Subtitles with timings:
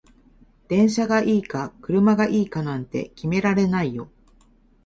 [0.67, 4.09] 電車がいいか車がいいかなんて決められないよ